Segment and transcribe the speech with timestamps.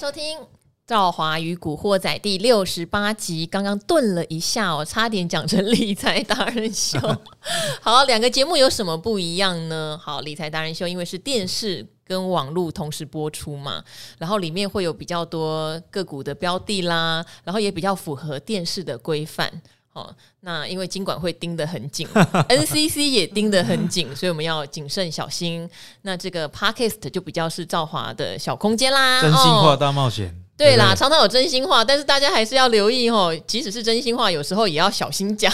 [0.00, 0.38] 收听
[0.86, 3.44] 《赵华与古惑仔》第六十八集。
[3.44, 6.98] 刚刚顿了一下哦，差点讲成理财达人秀。
[7.82, 10.00] 好，两个节目有什么不一样呢？
[10.02, 13.84] 好，理财达人秀因为是电视跟网络同时播出嘛，
[14.16, 19.60] 然后里面会有比较多个股的标的啦，然后也比较符合电视的规范。
[19.92, 22.06] 哦，那因为金管会盯得很紧
[22.48, 25.68] ，NCC 也盯得很紧，所以我们要谨慎小心。
[26.02, 30.28] 那这个 Podcast 就比较是赵华的小空间啦，真心话大冒险。
[30.28, 35.52] 哦、对啦，常常有真心话，但是大家还是要留意哦，即使是真心话，有时候也要小心讲，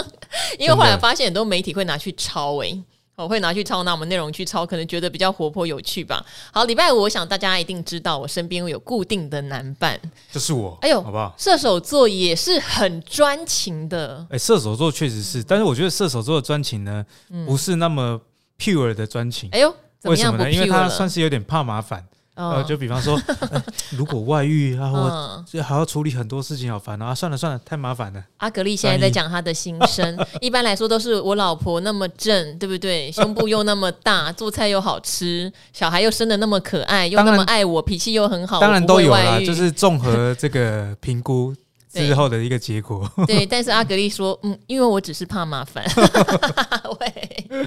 [0.58, 2.84] 因为后来发现很多媒体会拿去抄诶、欸。
[3.22, 6.24] 我会拿去抄，拿我们内容去抄，可能觉得比较活泼有趣吧。
[6.52, 10.00] 好，礼拜五，我想大家一定知道，我身边有固定的男伴，
[10.32, 10.76] 就是我。
[10.80, 11.34] 哎呦，好不好？
[11.38, 14.26] 射手座也是很专情的。
[14.30, 18.20] 哎，射手座确实是，但是我觉得射手座的专情呢，嗯、不是那么
[18.58, 19.48] pure 的专情。
[19.52, 20.50] 哎呦，为什么呢？
[20.50, 22.04] 因为他算是有点怕麻烦。
[22.48, 27.14] 呃，就比方说，呃、如果外遇啊，我这还要处理很多事情，好烦啊！
[27.14, 28.22] 算了算了，太麻烦了。
[28.38, 33.10] 阿格力现在在讲他的心声， 一般来说都是我老婆那么正，对不对？
[33.12, 41.54] 胸部又那么大，做菜又好吃，小孩又生的那么可爱，又那么爱我，脾气又很好，当然都有啦，就是综合这个评估。
[41.92, 45.84] 之后的一个结果， 对，但是 阿格丽说，嗯，因为我只是怕麻烦。
[47.00, 47.66] 喂，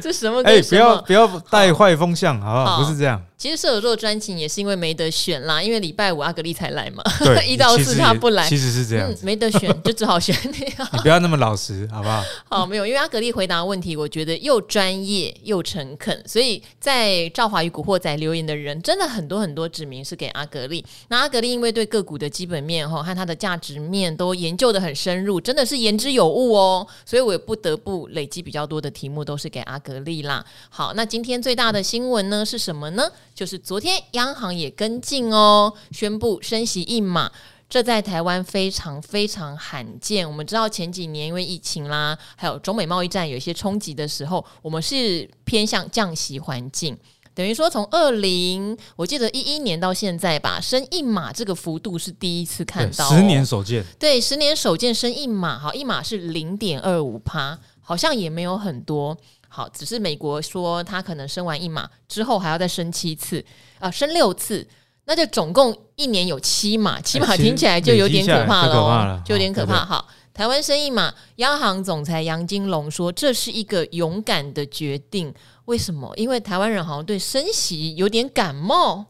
[0.00, 0.40] 这什么？
[0.44, 2.82] 哎，不要不要带坏风向，好不好？
[2.82, 3.20] 不是这样。
[3.36, 7.02] 其实射手座专情也是因为没得选啦，因为礼拜五阿格丽才来嘛，
[7.46, 10.64] 一到四他不来，其实是这样，没得选就只好选你。
[10.92, 12.22] 你不要那么老实，好不好？
[12.48, 20.82] 好，没有，因为阿格丽回答问题，我觉得又专业又诚恳，所以在赵华与古惑仔留言的人真的很多很多，指名是给阿格丽。
[21.08, 23.63] 那阿格丽因为对个股的基本面哈和它的价值。
[23.64, 30.44] 直面都研究得很深入，真的是言之有物哦，所以我也不得不累积比较多的题目，都是给阿格力啦。
[30.68, 33.10] 好，那今天最大的新闻呢是什么呢？
[33.34, 37.32] 就是昨天央行也跟进哦，宣布升息一码，
[37.70, 40.28] 这在台湾非常非常罕见。
[40.28, 46.98] 我们知道前几年因为疫情啦，还有中美贸易战有一些冲击的时候，我们是偏向降息环境。
[47.34, 53.84] 等于说，从二零，我记得一一年到现在吧，升一码这个幅度是第一次看到，哦，十年首见。
[53.98, 59.16] 对，十年首见升一码，好，一码是零点二五趴，好像也没有很多，
[59.48, 63.40] 好，只是美国说他可能升完一码之后还要再升七次，
[63.80, 64.64] 啊、呃，升六次，
[65.06, 69.84] 那就总共一年有七码，七码听起来就有点可怕了，哦，就有点可怕。
[69.84, 75.34] 好，台湾升一码，央行总裁杨金龙说，这是一个勇敢的决定。
[75.66, 76.12] 为什么？
[76.16, 79.06] 因为台湾人好像对升息有点感冒。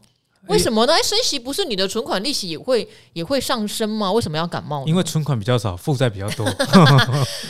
[0.47, 0.93] 为什么呢？
[0.93, 4.11] 哎，升息不是你的存款利息也会也会上升吗？
[4.11, 4.85] 为什么要感冒？
[4.85, 6.45] 因为存款比较少，负债比较多。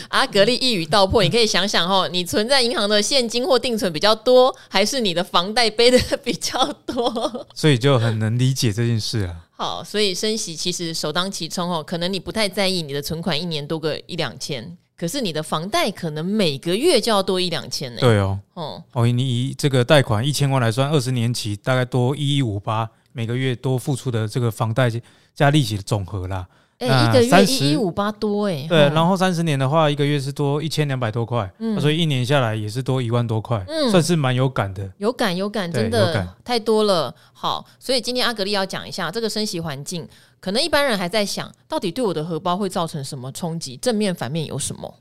[0.08, 7.46] 阿 格力一语道破，你可以想想哦，你存在银行的现金或定存比较多，还是你的房贷背的比较多？
[7.54, 9.42] 所以就很能理解这件事啊。
[9.58, 14.78] 好，所以升息其实首当其冲哦，可能你不太在意你的存款一年多个一两千。
[14.98, 18.00] 可是你的房贷可能每个月就要多一两千呢？
[18.00, 24.90] 对哦，哦哦，你以这个贷款一千万来算，二十年期大概多一一五八，每个月多付出的这个房贷
[25.34, 26.48] 加利息的总和啦。
[26.80, 28.66] 哎、欸，一个月一一五八多哎。
[28.68, 34.90] 对，然后三十年的话，一个月是多一千两百多块，嗯，所以一年下来也是多一万多块，嗯，算是蛮有感的。
[34.98, 37.14] 有感有感，真的太多了。
[37.34, 40.08] 好，所以今天阿格力要讲一下这个升息环境。
[40.40, 43.76] 可能一般人还在想到底对我的荷包会造成什么冲击？
[43.78, 44.94] 正面反面有什么？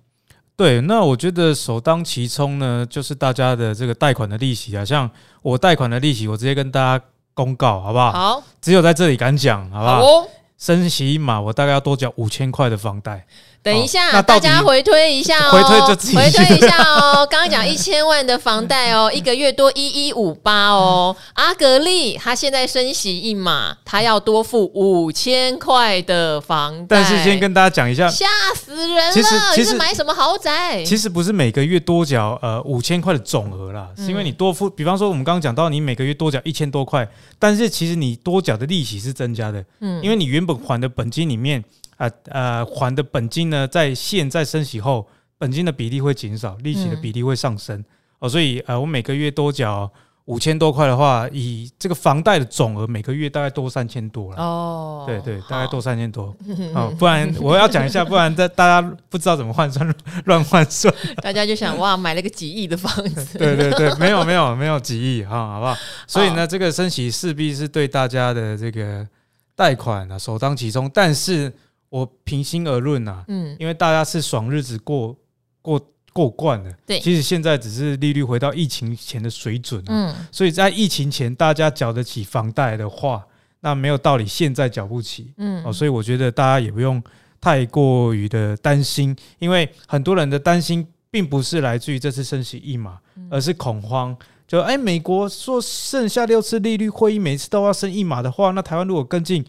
[0.57, 4.85] 对，那我觉得首当其冲呢，就是大家的这个贷款的利息啊。
[4.85, 5.11] 像
[5.43, 8.13] 我贷款的利息，我直接跟大家公告，好不好？
[8.13, 9.97] 好，只有在这里敢讲，好不好？
[9.97, 10.29] 好哦，
[10.65, 13.27] 升息嘛，我大概要多缴五千块的房贷。
[13.65, 17.27] 等一下，大家回推一下哦，回推就自己回推一下哦。
[17.31, 21.17] 刚刚讲一千万的房贷哦，一个月多一一五八哦。
[21.33, 27.01] 阿格力他现在升息一码，他要多付五千块的房贷。
[27.01, 29.13] 但是先跟大家讲一下，吓死人了！
[29.15, 30.85] 其实其实买什么豪宅？
[30.85, 34.69] 其实不是每个月多缴呃五千块的总额啦，是因为你多付。
[34.69, 37.09] 比方说我们刚刚讲到，你每个月多缴一千多块，
[37.39, 41.65] 但是其实你多缴的利息是增加的，嗯，因为你原本还的本金里面。
[41.97, 45.07] 啊呃，还的本金呢，在现在升息后，
[45.39, 47.85] 本金的比例会减少，利息的比例会上升、嗯、
[48.21, 49.91] 哦，所以呃，我每个月多缴
[50.27, 54.43] 五千多块的话，以这个房贷的总额，每个月大概多三千多了。
[54.43, 56.35] 哦，对对，大概多三千多
[56.75, 59.95] 哦，不然我要讲一下，不然大大家不知道怎么换算，
[60.25, 60.93] 乱换算，
[61.23, 63.39] 大家就想哇，买了个几亿的房子。
[63.39, 65.77] 对对对， 没有没有没有几亿哈、哦，好不好？
[66.07, 69.07] 所以呢，这个升息势必是对大家的这个
[69.55, 71.53] 贷款啊首当其冲，但是。
[71.95, 75.17] 我平心而论呐，嗯，因为大家是爽日子过
[75.63, 75.81] 过
[76.13, 83.25] 过惯了，对，其实现在只是利率回到疫情前的水准，嗯，所以在疫情前大家缴得起房贷的话，
[83.61, 87.01] 那没有道理现在缴不起，嗯，哦，所以我觉得大家也不用
[87.41, 92.99] 太过于的担心，因为很多人的担心并不是来自于这次升息一码，
[93.31, 94.17] 而是恐慌。
[94.49, 99.45] 就哎，美国说剩下六次利率会议，每次都要升一码的话，那台湾如果跟进，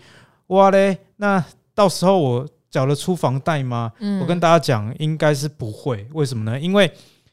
[0.47, 1.43] 哇嘞，那
[1.75, 3.91] 到时候我缴了出房贷吗？
[3.99, 6.07] 嗯，我跟大家讲，应该是不会。
[6.13, 6.59] 为什么呢？
[6.59, 6.91] 因为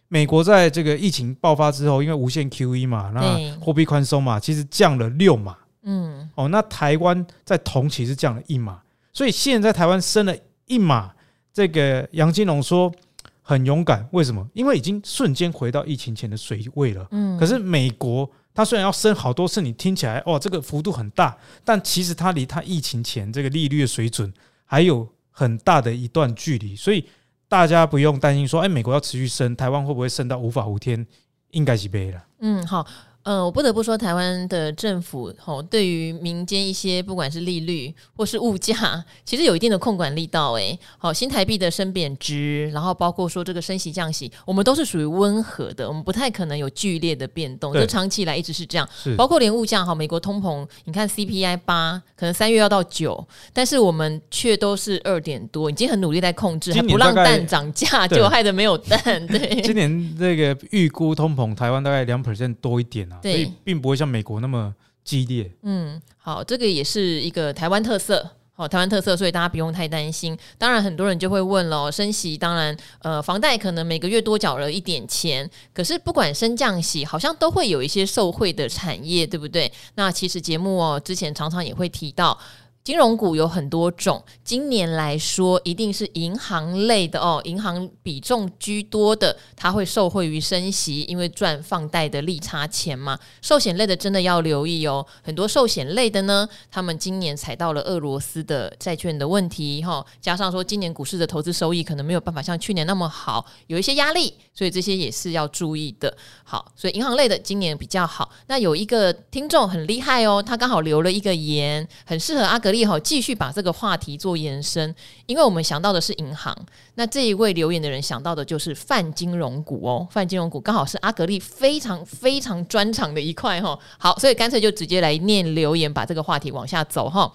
[0.08, 5.56] 美国在这个疫情爆发之后，因为无限 QE 嘛，那货币宽松嘛，其实降了六码。
[5.84, 8.80] 嗯，哦，那台湾在同期是降了一码，
[9.12, 10.36] 所以现在台湾升了
[10.66, 11.12] 一码，
[11.52, 12.92] 这个杨金龙说
[13.40, 14.46] 很勇敢，为什么？
[14.52, 17.06] 因为已经瞬间回到疫情前的水位了。
[17.10, 24.32] 嗯，可是美国它虽然要升好多次，你听起来哦，这个幅度很大，但其实它离它疫情前这个利率的水准
[24.64, 27.04] 还有很大的一段距离，所以
[27.48, 31.06] 大家不用担心说，哎，美国要持续升，台湾会不会升到无法无天？
[31.50, 32.24] 应该是不会了。
[32.40, 32.86] 嗯，好。
[33.24, 40.54] 呃，我不得不说，台湾的政府吼，对于民间一些不管是利率或是物价，其实有一定的控管力道。
[40.54, 48.88] 诶，好，新台币的升贬值，然后包括说这个升息降息，我们都是属于温和的，我们不太可能有剧烈的变动，就长期以来一直是这样。
[48.92, 59.00] 是，包括连物价哈，美国通膨，你看 CPI 八，可能三月要到九，但是我们却都是二点多，已经很努力在控制，还不让蛋涨价，就害得没有蛋。
[59.28, 63.11] 对，今年这个预估通膨，台湾大概两 percent 多一点。
[63.20, 64.74] 对，所以并不会像美国那么
[65.04, 65.50] 激烈。
[65.62, 70.38] 嗯，好，这个也是一个台湾特色，好，台湾特色，所以大家不用太担心。
[70.56, 79.70] 当然，很多人就会问了，升息，当然，呃，房贷可能每个月多缴了一点钱，可是不管升降息，好像都会有一些受惠的产业，对不对？
[79.96, 82.38] 那其实节目哦，之前常常也会提到。
[82.84, 93.16] 金融股有很多种，今年来说一定是银行类的哦，银行比重居多的，它会受惠于升息，因为赚放贷的利差钱嘛。
[93.40, 106.12] 寿险类的真的要留意哦，很多寿险类的呢，他们今年踩到了俄罗斯的债券的问题哈，加上说今年股市的投资收益可能没有办法像去年那么好，有一些压力，所以这些也是要注意的。
[106.42, 108.28] 好，所以银行类的今年比较好。
[108.48, 114.92] 那有一个听众很厉害哦，他刚好留了一个言，很适合阿格力哈，继续把这个话题做延伸，
[115.26, 116.56] 因为我们想到的是银行，
[116.96, 123.78] 那这一位留言的人想到的就是泛金融股哦，泛金融股刚好是阿格丽非常非常专长的一块哈。
[123.98, 127.32] 好，所以干脆就直接来念留言，把这个话题往下走哈。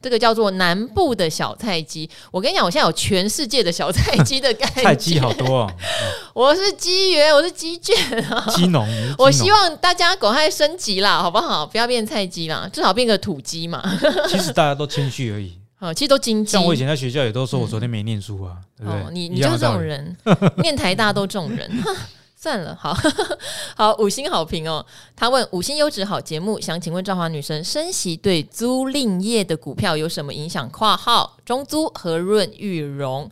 [0.00, 5.72] 这个叫做南部的小菜鸡，我跟你讲，我现在有全世界的小菜 鸡的概念，菜鸡好多哦。
[6.34, 7.96] 我是鸡园，我是鸡卷
[8.30, 8.86] 啊，鸡农。
[9.18, 11.66] 我希望大家赶快升级啦，好不好？
[11.66, 13.82] 不要变菜鸡啦，至少变个土鸡嘛。
[14.28, 15.52] 其实大家都谦虚而已。
[15.80, 16.52] 哦，其实都金鸡。
[16.52, 19.00] 像我以前在学校也都说我昨天没念书啊，嗯、对不对？
[19.02, 20.16] 哦、你你就是这种人，
[20.62, 21.70] 念台大都这种人。
[22.40, 22.96] 算了，好
[23.76, 24.86] 好五星好评哦。
[25.16, 30.70] 他问五星优质好节目，想请问赵华女神，升息对租赁业的股票有什么影响？
[30.70, 33.28] 括号中租和润玉荣。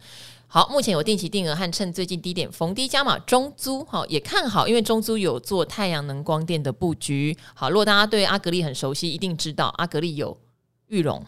[0.49, 7.37] 好，目前有定期定额和趁最近低点逢低加码中租，好也看好，因为中租有做太阳能光电的布局。
[7.55, 10.37] 好，如果大家对阿格力很熟悉，一定知道阿格力有
[10.89, 11.25] 裕隆、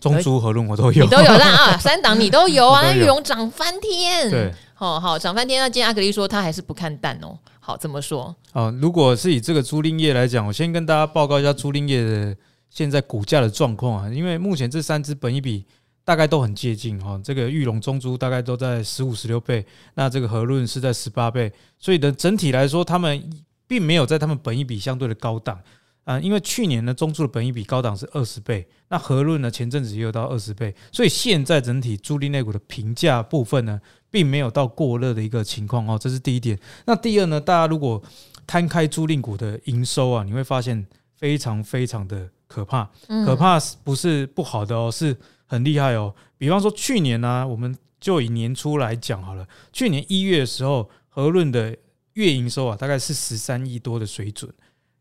[0.00, 4.52] 中租和润我都有，你都有啦啊， 三档你都有啊，裕隆涨翻天，对。
[4.82, 5.60] 哦，好，涨翻天。
[5.60, 7.38] 那今天阿格力说他还是不看淡哦。
[7.60, 8.34] 好，怎么说？
[8.52, 12.36] 哦，如果是以这个租赁业来讲，我先跟大家报告一下租赁业的
[12.68, 14.12] 现在股价的状况啊。
[14.12, 15.64] 因为目前这三只本一比
[16.02, 19.64] 大概都很接近哈，这个玉龙、中租大概都在十五、十六倍，
[19.94, 23.30] 那这个和润是在十八倍，所以的整体来说，他们
[23.68, 25.60] 并没有在他们本一比相对的高档。
[26.02, 33.80] 啊，因为去年呢，中租的本益比高档是二十倍，那和润呢，前阵子也有到二十倍，所以现在整体租赁类股的评价部分呢，
[34.12, 36.56] 并没有到过热的一个情况哦，这是第一点。
[36.84, 38.00] 那第二呢，大家如果
[38.46, 42.88] 摊开租赁股的营收啊，你会发现非常非常的可怕，
[43.24, 45.16] 可怕不是不好的哦，是
[45.46, 46.14] 很厉害哦。
[46.36, 51.74] 比方说去年呢，啊，我们就以年初来讲好了，去年一月的时候，和润的
[52.12, 54.52] 月营收啊，大概是十三亿多的水准。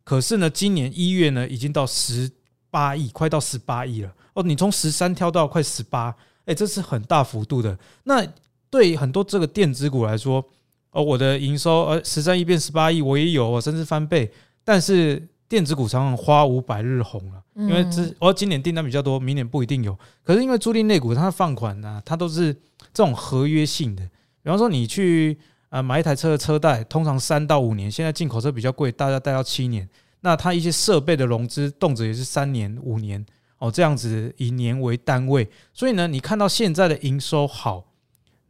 [0.03, 2.31] 可是呢，今年一月呢，已经到十
[2.69, 4.43] 八亿，快到十八亿了哦。
[4.43, 6.15] 你从十三跳到快十八，
[6.45, 7.77] 哎，这是很大幅度的。
[8.03, 8.25] 那
[8.71, 10.43] 对很多这个电子股来说，
[10.89, 14.31] 哦，我的营收呃十三亿变十八亿，我也有，我甚至翻倍。
[14.63, 19.95] 但是电子股常常花无百日红了，因为这哦，今年订单比较多，明年不一定有。
[20.23, 22.51] 可是因为租赁类股，它的放款呢，它都是
[22.91, 24.01] 这种合约性的。
[24.41, 25.37] 比方说你去。
[25.71, 29.87] 啊，买一台车的车贷通常三到五年，现在进口车比较贵，大家贷到七年。
[30.19, 33.25] 那它一些设备的融资动辄也是三年、五年
[33.57, 35.49] 哦，这样子以年为单位。
[35.73, 37.85] 所以呢，你看到现在的营收好，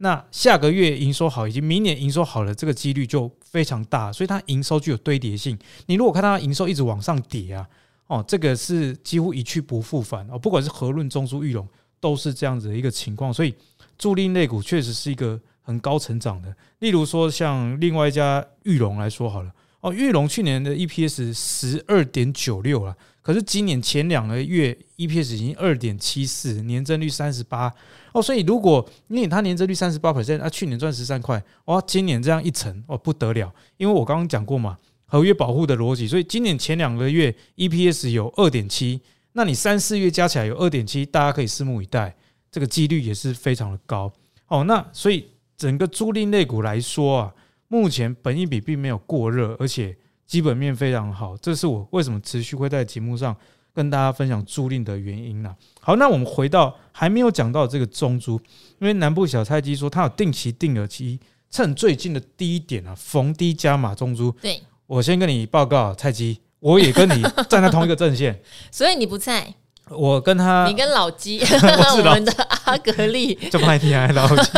[0.02, 4.12] 那下个月营收好，以及明年营收好了，这个几率就非常大。
[4.12, 5.56] 所以它营收具有堆叠性。
[5.86, 7.64] 你如果看它营收一直往上叠啊，
[8.08, 10.36] 哦，这个是几乎一去不复返哦。
[10.36, 11.68] 不管是和润、中租、裕隆，
[12.00, 13.32] 都是这样子的一个情况。
[13.32, 13.54] 所以
[13.96, 16.52] 租赁类股确实是一个很高成长的。
[16.80, 27.72] 例如说，像另外一家玉龙来说好了，哦，玉龙去年的 EPS 十二点九六了，可是今年前两个月 EPS 已经二点七四，年增率三十八
[28.12, 28.22] 哦。
[28.22, 33.52] 所以如果因为它年增率三十八 percent，啊，去年赚十三块，哇，今年这样一乘哦，不得了。
[33.76, 34.78] 因为我刚刚讲过嘛。
[35.04, 38.98] 合约保护的逻辑，所以今年前两个月 EPS 有二点七，
[39.32, 42.16] 那你三四月加起来有二点七，大家可以拭目以待，
[42.50, 44.10] 这个几率也是非常的高
[44.48, 44.64] 哦。
[44.64, 47.34] 那所以整个租赁类股来说啊，
[47.68, 49.94] 目前本益比并没有过热，而且
[50.26, 53.36] 基本面非常好，这是我为什么持续会在节目上
[53.74, 55.54] 跟大家分享租赁的原因呢？
[55.80, 58.40] 好，那我们回到还没有讲到这个中租，
[58.78, 61.18] 因为南部小菜鸡说它有定期定额期，
[61.50, 64.30] 趁最近的低点啊，逢低加码中租。
[64.40, 64.62] 对。
[64.86, 68.38] 我先跟你报告，菜鸡，我也跟你站在同一个阵线，
[68.70, 69.54] 所以你不在。
[69.88, 71.40] 我跟他，你跟老鸡，
[71.96, 72.32] 我们的
[72.64, 74.50] 阿格力，就麦天还老鸡。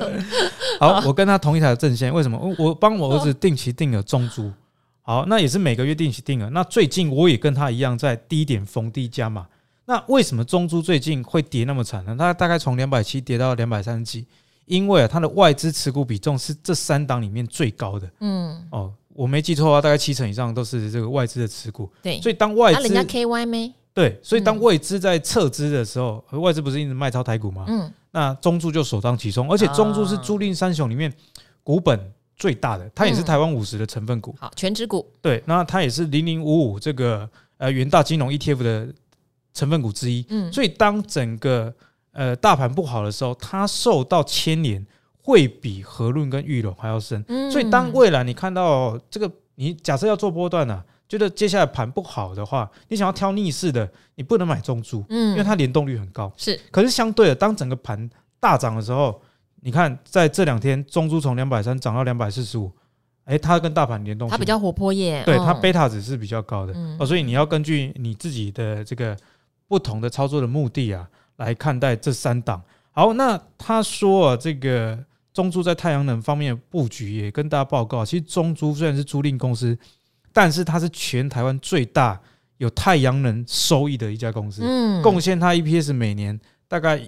[0.80, 2.38] 好，我跟他同一台阵线，为什么？
[2.58, 4.50] 我帮我儿子定期定额中租，
[5.08, 6.50] 好，那也是每个月定期定额。
[6.50, 9.46] 那最近我也跟他一样，在低点逢低加码。
[9.86, 12.14] 那为什么中珠最近会跌那么惨呢？
[12.18, 14.26] 它大概从两百七跌到两百三十七，
[14.66, 18.06] 因为啊，它的外资持股比重是这三档里面最高的。
[18.20, 18.92] 嗯，哦。
[19.14, 21.90] 我没记错的话，大概七成以上都是这个外资的持股。
[22.02, 23.72] 对，所以当外资，啊、人家 KY 没？
[23.94, 27.64] 对，所以当外资在撤资的时候，外资不是一直卖超台股吗？
[27.66, 31.10] 嗯，那中珠就首当其冲，而且中珠是租赁三雄里面
[31.64, 31.98] 股本
[32.38, 34.34] 最大的，它也是台湾五十的成分股。
[34.38, 35.06] 好，全指股。
[35.20, 38.88] 对，那它也是零零五五这个呃元大金融 ETF 的
[39.52, 40.24] 成分股之一。
[40.28, 41.74] 嗯，所以当整个
[42.12, 44.86] 呃大盘不好的时候，它受到牵连。
[45.20, 56.32] 会比和润跟裕隆还要深，所以当未来你看到这个，你假设要做波段呢，觉得接下来盘不好的话，你想要挑逆势的，你不能买中租，因为它联动率很高。
[56.34, 58.08] 是，可是相对的，当整个盘
[58.40, 59.20] 大涨的时候，
[59.60, 62.70] 你看在这两天，中珠从两百三涨到两百四十五，
[63.24, 69.16] 哎，它跟大盘联动，它比较活泼耶，对，它贝塔值是比较高的哦，所以你要根据你自己的这个
[69.66, 72.62] 不同的操作的目的啊，来看待这三档。
[72.90, 74.98] 好，那他说啊，这个。
[75.34, 79.78] 中珠在太阳能方面的布局也跟大家报告，其实中珠虽然是租赁公司，
[80.32, 82.20] 但是它是全台湾最大
[82.56, 86.36] 有太阳能收益的一家公司，嗯，贡献它 EPS 每年
[86.66, 87.00] 大概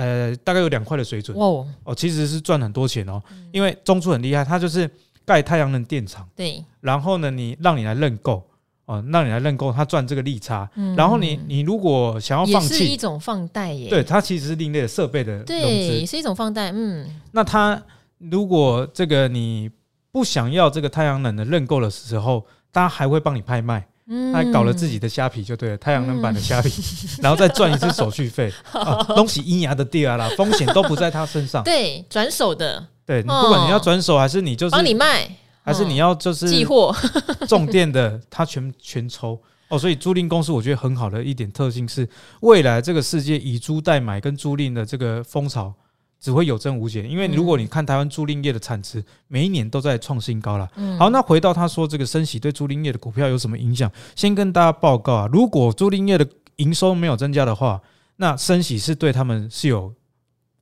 [0.00, 4.88] 呃大概有两块的水准，哦，哦，其实是赚很多钱哦，因为中租很厉害，它就是
[5.24, 8.42] 盖太阳能电厂，对，然后呢，你让你来认购。
[8.88, 10.66] 哦，让你来认购，它赚这个利差。
[10.74, 13.90] 嗯、然后你你如果想要放弃，是一种放贷耶。
[13.90, 16.72] 对，它其实是另类的设备的对，是一种放贷。
[16.72, 17.78] 嗯，那它
[18.16, 19.70] 如果这个你
[20.10, 23.86] 不想要这个太阳能的认购的时候，它还会帮你拍卖，
[24.32, 28.52] 他搞了自己的虾皮就对了，太阳能板的虾皮，嗯、然后再赚一次手续费。
[29.14, 31.62] 东西阴牙的地儿啦， 风险都不在他身上。
[31.62, 32.86] 对，转手的。
[33.04, 35.28] 对，你不管你要转手还是你就是帮你卖。
[35.62, 36.94] 还是你要就是寄货
[37.46, 39.38] 重电的，他全全抽
[39.68, 39.78] 哦。
[39.78, 42.08] 所以租赁公司我觉得很好的一点特性是，
[42.40, 45.74] 未来这个世界以租代买跟租赁的这个风潮
[46.20, 47.08] 只会有增无减。
[47.10, 50.68] 因为如果你看台湾租赁业的产值，每一年都在创新高了。
[50.98, 53.90] 好，那回到他说这个升息对租赁业的股票有什么影响？
[54.14, 57.80] 先跟大家报告啊，如果租赁业的营收没有增加的话，
[58.16, 59.94] 那升息是对他们是有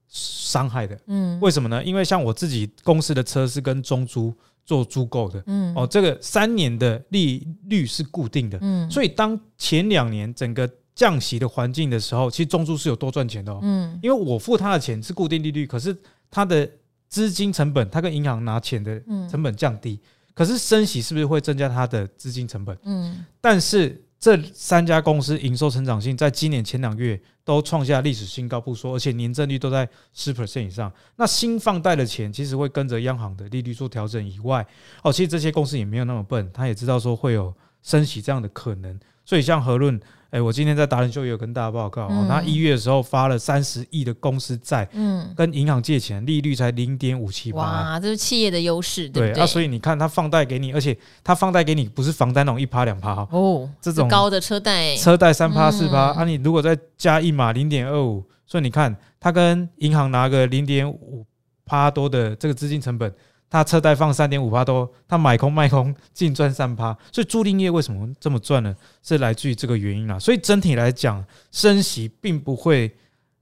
[0.09, 0.99] 伤害的。
[1.07, 1.83] 嗯，为什么呢？
[1.85, 4.35] 因为像我自己公司的车是跟中租。
[4.67, 15.97] 做租购的，嗯，哦，这个三年的利率是固定的，嗯，所以当前两年整个降息的环境的时候，其实中租是有多赚钱的哦，嗯，因为我付他的钱是固定利率，可是
[16.29, 16.69] 他的
[17.09, 19.01] 资金成本，他跟银行拿钱的
[19.31, 20.01] 成本降低，
[20.35, 22.77] 可是升息是不是会增加他的资金成本？
[22.83, 24.03] 嗯，但是。
[24.19, 30.91] 这三家公司营收成长性在今年前两个月都创下历史新高不说，而且年增率都在十 percent 以上。
[31.17, 34.67] 那新放贷的钱其实会跟着央行的利率做调整以外，
[35.03, 40.01] 哦，其实这些公司也没有那么笨，他也知道说会有升息这样的可能，所以像和润。
[40.37, 49.43] 哎，我今天在达人秀也有跟大家报告，他一月的时候发了三十亿的公司债，嗯，跟银行借钱，利率才零点五七八，哇，这是企业的优势，对不对？
[49.43, 61.25] 啊，所以你看他放贷给你，而且他放贷给你不是房贷那种一趴两趴哈，哦，这种高的车贷，车贷三趴四趴，啊，你如果再加一码零点二五，所以你看他跟银行拿个零点五
[61.65, 63.11] 趴多的这个资金成本。
[63.49, 68.75] 他车贷放三点五趴多，他买空卖空净赚三趴，所以租赁业为什么这么赚呢？
[69.03, 70.19] 是来自于这个原因啦。
[70.19, 72.93] 所以整体来讲，升息并不会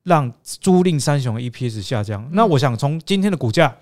[0.03, 2.29] 让租赁三雄的 EPS 下降。
[2.33, 3.75] 那我想从今天的股价，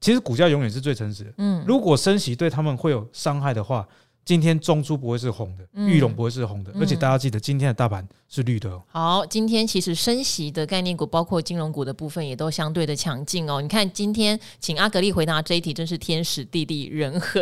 [0.00, 1.32] 其实股价永远是最诚实的。
[1.36, 3.86] 嗯，如果升息对他们会有伤害的话，
[4.26, 8.82] 今天中珠不会是红的，玉龙不会是红的，嗯、而且大家记得今天的大盘是绿的哦。
[8.88, 13.62] 好，今天其实升息的概念股，包括金融股的部分，也都相对的强劲哦。
[13.62, 17.40] 你看今天请阿格力回答这一题，真是天时地利人和，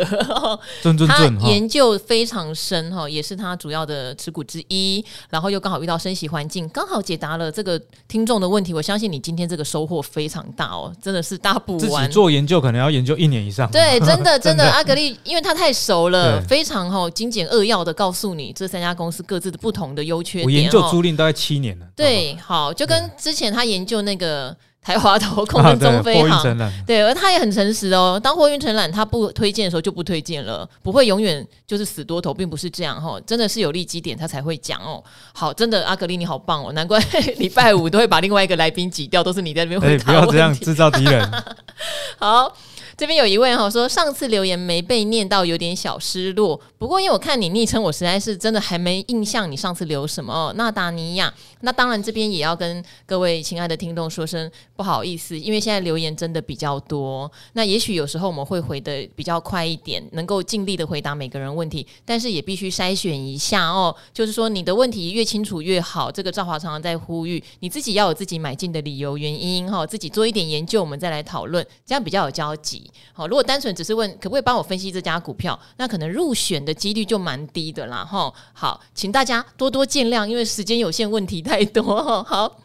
[0.83, 5.03] 准准准，他研究非常深哈，也是他主要的持股之一。
[5.31, 8.75] 然后又刚好遇到升息环境，刚好解答了这个听众的问题。
[8.75, 11.79] 我相信你今天这个收获非常大哦，真的是大补完。
[11.79, 13.67] 自己做研究可能要研究一年以上。
[13.71, 16.74] 对，真的 真的，真的阿格力，因为他太熟了，非常。
[16.83, 20.45] 然后精简扼要的告诉你这三家公司各自的不同的优缺点。
[20.45, 21.85] 我研究租赁大概七年了。
[21.95, 28.19] 对，好，就跟之前他研究那个台华投控跟中飞航，对，而他也很诚实哦。
[28.21, 33.19] 当货运承揽他不推荐的时候就不推荐了，不会永远就是死多头，并不是这样哈。
[33.25, 35.03] 真的是有利基点他才会讲哦。
[35.33, 36.99] 好，真的阿格力你好棒哦，难怪
[37.37, 40.05] 礼拜五都会把另外一个来宾挤掉，都是你在那边回答。
[40.05, 41.31] 不要这样制造敌人。
[42.19, 42.55] 好。
[42.97, 46.59] 这边有一位哈说，上次留言没被念到，有点小失落。
[46.77, 50.53] 不过因为我看你昵称，我实在是真的还没印象你上次留什么哦。
[50.55, 51.33] 纳达尼亚，
[51.65, 57.29] 那当然这边也要跟各位亲爱的听众说声不好意思，因为现在留言真的比较多。
[57.53, 63.93] 那也许有时候我们会回得比较快一点，能够尽力的回答每个人问题，但是也必须筛选一下哦。
[64.13, 66.11] 就是说你的问题越清楚越好。
[66.11, 72.89] 这个赵华常常在呼吁，你自己要有自己买进的理由原因哈，自己做一点研究，我们再来讨论，这样比较有交集。
[73.11, 78.05] 好，如果单纯只是问可不可以帮我分析这家股票，那可能入选的几率就蛮低的啦。
[78.05, 82.23] 哈，好，请大家多多见谅，因为时间有限，问题太多。
[82.23, 82.59] 好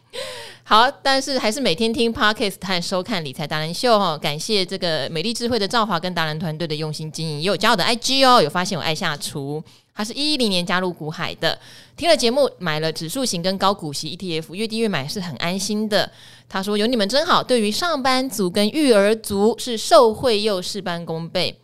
[0.63, 4.17] 好，但是还是每天听 Podcast 和收看理财达人秀哈。
[4.17, 9.61] 感谢这个美丽智慧的赵华跟达人团队的用心经营，也有加我的 IG 哦，有发现我爱下厨。
[9.93, 11.59] 他是一一零年加入股海的，
[11.97, 16.09] 听了节目买了指数型跟高股息 ETF，越低越买是很安心的。
[16.47, 21.59] 他说有你们真好，对于上班族跟育儿族是受惠又事半功倍。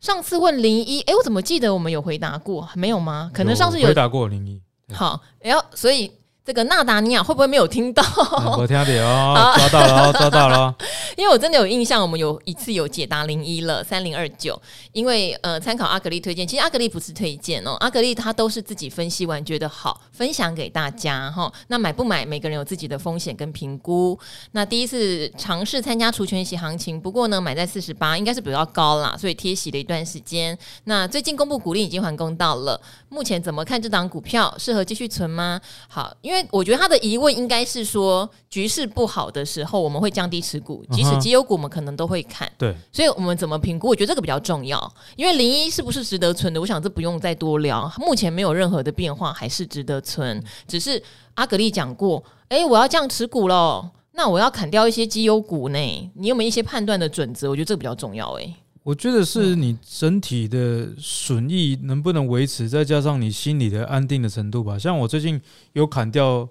[0.00, 2.68] 上次问零一，哎，我怎么记得我们有回答过？
[2.74, 3.30] 没有吗？
[3.32, 4.60] 可能上次有，有回答过零一。
[4.92, 6.12] 好，然后，所以。
[6.44, 8.02] 这个纳达尼亚会不会没有听到？
[8.58, 10.74] 我 听到哦，抓到了，抓到了。
[11.16, 14.60] 因为我真的有印象，我们有一次有解答零一了三零二九。
[14.92, 21.50] 因为呃，参考阿格力推荐，其实阿格力不是推荐哦，阿格力他都是自己分析完觉得好，分享给大家哈。
[21.68, 24.18] 那买不买，每个人有自己的风险跟评估。
[24.52, 30.56] 那第一次尝试参加除权息行情，不过呢，买在四十八，应该是比较高啦，所以贴息了一段时间。
[30.84, 32.78] 那最近公布股利已经还公到了，
[33.08, 34.54] 目前怎么看这档股票？
[34.58, 35.58] 适合继续存吗？
[35.88, 42.50] 好，因为因为我觉得他的疑问应该是说，局势不好的时候，我们会降低持股，即使绩优股，我们可能都会看。
[42.58, 43.88] 对，所以我们怎么评估？
[43.88, 44.92] 我觉得这个比较重要。
[45.16, 46.60] 因为零一是不是值得存的？
[46.60, 47.90] 我想这不用再多聊。
[47.98, 50.42] 目前没有任何的变化，还是值得存。
[50.66, 51.02] 只是
[51.34, 55.78] 阿格丽讲过，哎，我要降持股喽，那我要砍掉一些绩优股呢？
[56.14, 57.48] 你有没有一些判断的准则？
[57.50, 58.32] 我觉得这个比较重要。
[58.38, 58.54] 哎。
[58.84, 64.78] 我觉得是你整体的损益能不能维持，再加上你心里的安定的程度吧。
[64.78, 65.40] 像我最近
[65.72, 66.46] 有砍掉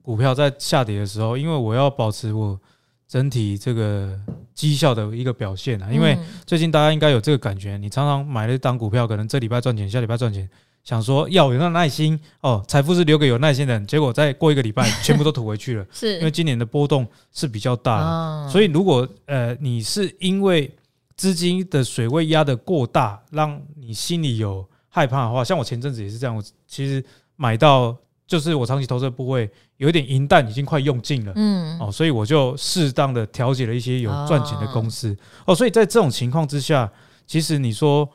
[0.00, 2.58] 股票在下跌的时候，因为我要保持我
[3.06, 4.18] 整体这个
[4.54, 5.92] 绩效的一个表现啊。
[5.92, 10.48] 因为最近大家应该有这个感觉，你常常买了一档股票，可能这礼拜赚钱，下礼拜赚钱，
[10.82, 13.86] 想说要有那耐心哦，财富是留给有耐心的人。
[13.86, 15.86] 结果再过一个礼拜， 全部都吐回去了。
[15.92, 20.74] 是因为今年的波动是比较大的，所以如果呃你是因为
[21.16, 26.36] 资金的水位压得过大，让你心里有害怕的话，像我前阵子也是这样。
[26.36, 27.02] 我其实
[27.36, 36.90] 买到就是我长期投资的部位有一点银弹已经快用尽了，嗯，哦，所以我就适当的调节了一些有赚钱的公司，哦，所以在这种情况之下，
[37.26, 38.08] 其实你说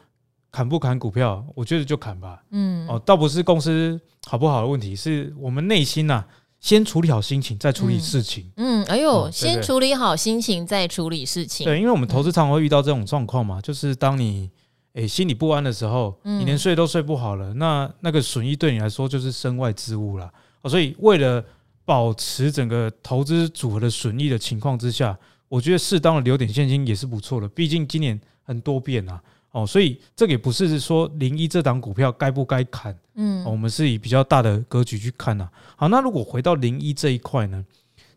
[0.51, 6.23] 砍不砍股票，我觉得就砍吧，嗯，哦，倒不是公司好不好的问题，是我们内心呐。
[6.61, 8.49] 先处理好心情，再处理事情。
[8.55, 11.65] 嗯，嗯，哎呦，哦、先处理好心情，再处理事情。
[11.65, 14.49] 对，因为我们投资常常会遇到这种状况嘛，就是当你
[14.93, 20.31] 诶、欸、心里不安的时候，你连睡都睡不好了，那那个损益对你来说就是身外之物了。
[20.61, 21.43] 哦，所以为了
[21.83, 25.17] 保持整个投资组合的损益的情况之下，
[25.49, 27.47] 我觉得适当的留点现金也是不错的。
[27.47, 29.19] 毕竟今年很多变啊。
[29.51, 35.49] 哦，所以这个也不是说零一这档股票该不该砍，嗯，我们是以比较大的格局去看呐。
[35.75, 37.63] 好，那如果回到零一这一块呢，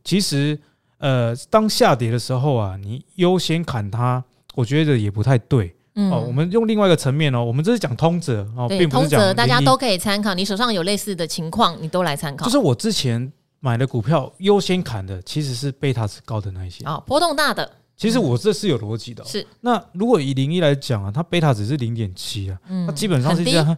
[0.05, 0.59] 其实
[0.99, 4.23] 呃，当下跌的时候啊，你优先砍它，
[4.55, 5.75] 我觉得也不太对。
[5.95, 10.35] 哦，我们用另外一个层面哦，我们这是讲通则哦，并不是讲大家都可以参考。
[10.35, 12.45] 你手上有类似的情况，你都来参考。
[12.45, 17.71] 就是我之前买的股票优先砍的，其实是贝塔值高的那一些啊，波动大的。
[17.97, 19.47] 其实我这是有逻辑的、喔，是。
[19.61, 23.77] 那如果以零一来讲啊，它贝塔值是零点七啊，它基本上是这样。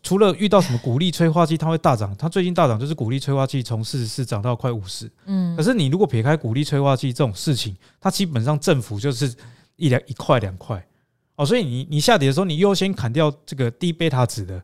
[0.00, 2.16] 除了遇到什么鼓励催化剂，它会大涨。
[2.16, 5.10] 它最近大涨就是鼓励催化剂从四十四涨到快五十。
[5.24, 5.56] 嗯。
[5.56, 9.34] 可是你如果撇开鼓励催化剂这种事情，它基本上政府就是
[9.74, 10.86] 一两一块两块。
[11.34, 14.62] 哦，所以你你下跌的时候，你优先砍掉这个低贝塔值的，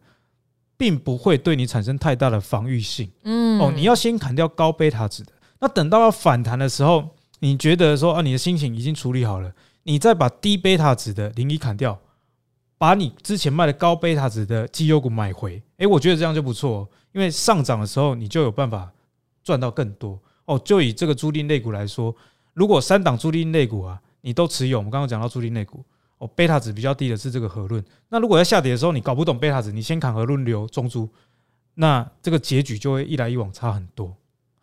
[0.77, 3.11] 并不会对你产生太大的防御性。
[3.25, 9.53] 嗯，哦，你要先砍掉高贝塔值的，那等到要反弹的时候，你觉得说啊，你的心情已经处理好了，
[9.85, 11.99] 你再把低贝塔值的零一砍掉，
[12.77, 18.91] 把你之前卖的高贝塔值的绩优股买回，诶，我觉得这样就不错，因为上涨的时候你就有办法
[19.43, 20.19] 赚到更多。
[20.47, 22.15] 哦，就以这个租赁类股来说，
[22.55, 25.85] 如果三档租赁类股啊，你都持有，我们刚刚讲到租赁类股。
[26.17, 27.85] 哦，贝塔值比较低的是这个和润。
[28.09, 31.09] 那如果在下跌的时候，你搞不懂贝塔值，你先砍和润流中租，
[31.75, 34.17] 那这个结局就会一来一往差很多。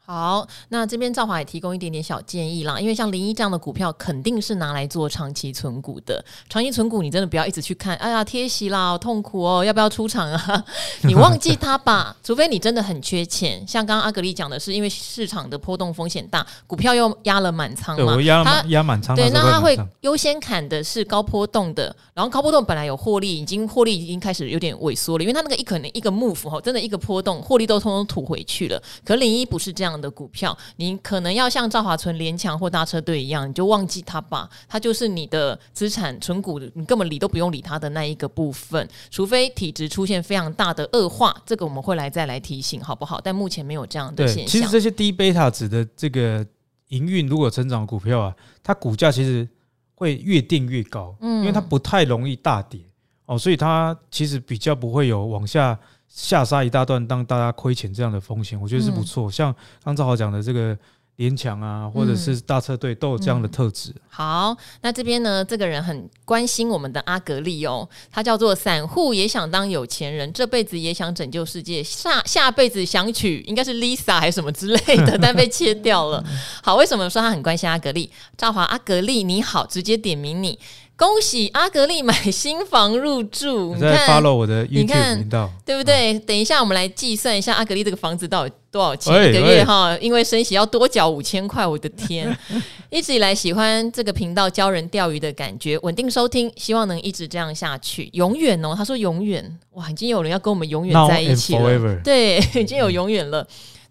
[0.06, 6.24] 好，那这边赵华也提供一点点小建议啦，因为像零一这样的股票，肯定是拿来做长期存股的。
[6.48, 10.64] 长期存股，你真的不要一直去看，哎呀贴息啦，好痛苦哦，要不要出场啊？
[11.02, 13.68] 你忘记它吧， 除非你真的很缺钱。
[13.68, 28.80] 像刚刚阿格丽讲的是，因为市场的波动风险大，股票又压了满仓嘛，压压满仓，对，那他会优先砍的是高波动的，然后高波动本来有获利，已经获利已经开始有点萎缩了，因为它那个一可能一个 move 哈，真的一个波动获利都通通吐回去了。
[29.04, 29.95] 可零一不是这样。
[30.00, 43.20] 的股票，你可能要像赵华存联强或大车队一样，你就忘记它吧，它就是你的资产存股，你根本理都不用理它的那一个部分，除非体质出现非常大的恶化，这个我们会来再来提醒，好不好？
[43.22, 44.48] 但目前没有这样的现象。
[44.48, 46.46] 其实这些低贝塔值的这个
[46.90, 49.48] 营运如果成长股票啊，它股价其实
[49.94, 52.80] 会越定越高，嗯，因为它不太容易大跌
[53.26, 55.78] 哦，所以它其实比较不会有往下。
[56.08, 59.30] 下杀一大段，让大家亏钱这样的风险，我觉得是不错。
[59.30, 60.78] 嗯、像刚赵豪讲的这个
[61.18, 64.02] 联强啊，或者是大车队，都有这样的特质、嗯嗯。
[64.10, 76.24] 好，那这边呢，这个人很关心我们的阿格力哦，他叫做散户也想当有钱人，这辈子也想拯救世界，下下辈子想娶应该是 Lisa 还是什么之类的， 但被切掉了。
[76.62, 78.10] 好，为什么说他很关心阿格力？
[78.38, 80.60] 赵华阿格力你好，直接点名你。
[80.98, 86.18] 恭喜阿格力买新房入住， 你看，follow 我的 YouTube 频道，对不对？
[86.22, 89.98] 等一下，我们来计算一下阿格力这个房子到底多少钱一个月哈？
[90.00, 92.36] 因为升息要多缴五千块，我的天！
[92.90, 98.74] 一直以来喜欢这个频道教人钓鱼的感觉，稳定收听，希望能一直这样下去，永远哦。
[98.74, 103.46] 他说永远，哇，已经有人要跟我们永远在一起了，对，已经有永远了。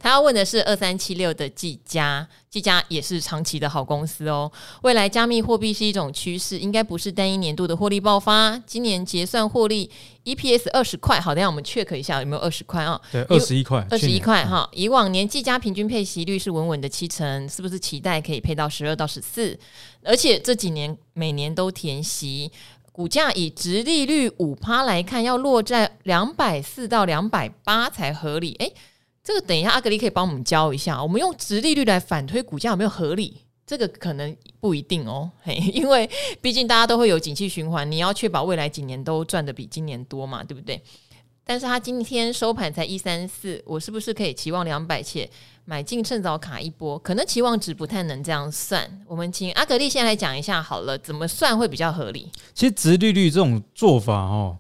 [0.05, 4.53] 他要问的是二三七六的技嘉，技嘉也是长期的好公司哦。
[4.83, 8.55] 未来加密货币是一种趋势，应该不是单一年度的获利爆发。
[8.67, 9.91] 今年结算获利
[10.27, 13.01] EPS 二十块，好，等下我们 check 一下有没有二十块啊？
[13.11, 14.69] 对，二十一块，二十一块哈。
[14.75, 19.59] 以往年技嘉平均配息率是稳稳的七成，是不是期待可以配到十二到十四？
[20.03, 22.53] 而且这几年每年都填息，
[22.93, 28.55] 股价以直利率五趴来看，要落在两百四到两百八才合理。
[28.59, 28.71] 诶。
[29.25, 31.03] 这个等一下，阿格力可以帮我们教一下。
[31.03, 33.41] 我们用殖利率来反推股价有没有合理？
[33.67, 36.09] 这个可能不一定哦， 嘿，因为
[36.43, 40.79] 毕竟大家都会有景气循环，你要确保未来几年都赚得比今年多嘛，对不对？
[41.43, 45.29] 但是他今天收盘才一三四，我是不是可以期望两百且
[45.65, 46.99] 买进趁早卡一波？
[46.99, 48.87] 可能期望值不太能这样算。
[49.07, 52.31] 我们请阿格力先来讲一下好了，怎么算会比较合理？
[52.53, 54.59] 其实殖利率这种做法哦，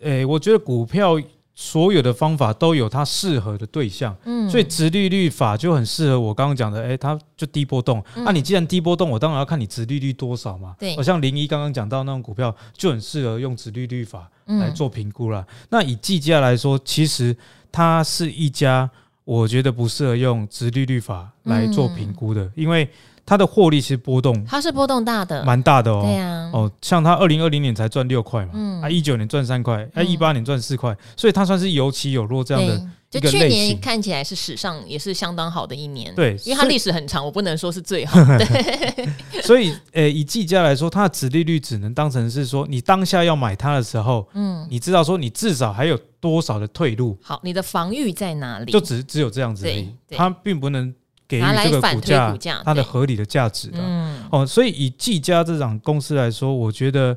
[0.00, 1.20] 诶，我觉得股票。
[1.64, 8.02] 所有的方法都有它适合的对象，嗯，所以直利率法就很适合我刚刚讲的，诶、欸，它就低波动。
[8.16, 10.74] 那、嗯啊、你既然低波动，我当然要看你直利率多少嘛。
[10.76, 15.40] 对，好像零一刚刚讲到那种股票就很适合用直利率法来做评估了。
[15.42, 17.36] 嗯、那以计价来说，其实
[17.70, 18.90] 它是一家
[19.24, 22.88] 我觉得不适合用直利率法来做评估的，嗯、因为。
[23.24, 26.02] 它的获利其实波动，它是波动大的，蛮大的哦。
[26.04, 32.88] 对呀，哦，像它二零二零年才赚六块嘛，嗯，啊，一九年赚三块，啊，一八年赚四块，所以它算是有起有落这样的。
[33.10, 38.18] 就去年看起来是史上也是相当好的一年，对，因为它历史很长，我不能说是最好。
[38.38, 39.08] 对，
[39.44, 48.72] 所以，呃，以技嘉来说，它的殖利率只能当成是说，你当下要买它的时候，嗯，你知道说你至少还有多少的退路，好，你的防御在哪里？
[48.72, 50.92] 就只只有这样子而已，它并不能。
[51.28, 52.00] 给予这个股
[52.36, 57.16] 价它的合理的价值的，嗯，哦，所以以技嘉这种公司来说，我觉得，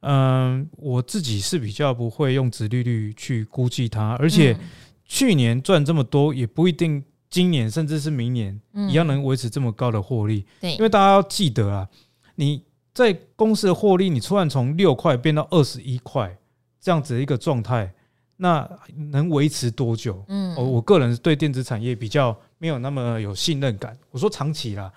[0.00, 4.56] 嗯，我自己是比较不会用殖利率去估计它，而且
[5.04, 10.44] 去年赚这么多，也不一定今年甚至是明年一样能维持这么高的获利。
[10.60, 11.88] 对，因为大家要记得啊，
[12.36, 12.62] 你
[12.94, 16.36] 在公司的获利，你突然从六块变到二十一块
[16.80, 17.92] 这样子的一个状态，
[18.36, 18.68] 那
[19.10, 20.24] 能维持多久？
[20.28, 22.36] 嗯，我我个人对电子产业比较。
[22.58, 23.96] 没有那么有信任感。
[24.10, 24.92] 我说长期啦，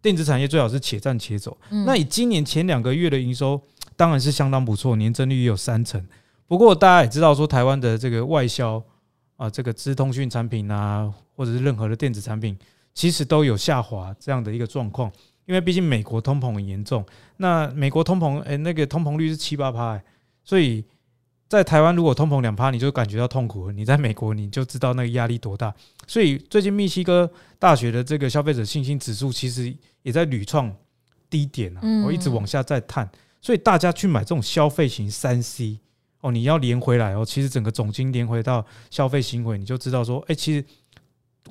[0.00, 1.56] 电子产业最好是且战且走。
[1.70, 3.60] 嗯、那以今年前两个月的营收，
[3.96, 6.04] 当然是相当不错，年增率也有三成。
[6.46, 8.82] 不过大家也知道，说台湾的这个外销
[9.36, 12.56] 啊，这个资通讯产品啊，或者是任何的电子产品，
[12.92, 15.10] 其实都有下滑这样的一个状况。
[15.46, 17.04] 因为毕竟美国通膨很严重，
[17.36, 20.00] 那美国通膨，哎，那个通膨率是七八趴，
[20.42, 20.82] 所以
[21.54, 25.72] 在台湾如果通膨两趴，你就感觉到痛苦了；你在美国，你就知道那个压力多大。
[26.06, 30.74] 所以最近密西哥大学的这个消费者信心指数其实也在屡创
[31.30, 33.08] 低点啊，我一直往下在探。
[33.40, 35.78] 所以大家去买这种消费型三 C
[36.22, 40.64] 哦，你要连回来哦，其实整个总经连回到消费行为，你就知道说，哎，其实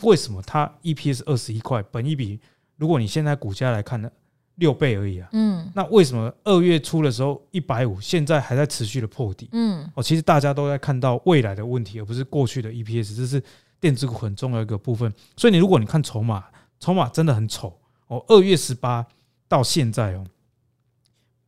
[0.01, 2.39] 为什么它 EPS 二十一块，本一比？
[2.75, 4.11] 如果你现在股价来看呢，
[4.55, 5.27] 六倍而已啊。
[5.31, 9.49] 嗯，那为什么二月初的时候一百五，现在还在持续的破底？
[9.51, 13.41] 嗯，哦，其实大家都在看到未来的问题，而不是过去的 EPS，这是
[13.79, 15.11] 电子股很重要的一个部分。
[15.35, 16.43] 所以你如果你看筹码，
[16.79, 18.23] 筹码真的很丑哦。
[18.27, 19.05] 二月十八
[19.47, 20.23] 到现在哦，